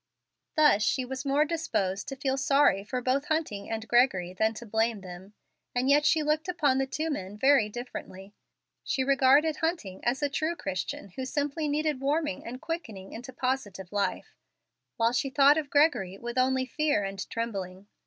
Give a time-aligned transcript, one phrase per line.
[0.55, 4.65] Thus she was more disposed to feel sorry for both Hunting and Gregory than to
[4.65, 5.35] blame them.
[5.75, 8.33] And yet she looked upon the two men very differently.
[8.83, 13.91] She regarded Hunting as a true Christian who simply needed warming and quickening into positive
[13.91, 14.33] life,
[14.97, 17.87] while she thought of Gregory with only fear and trembling.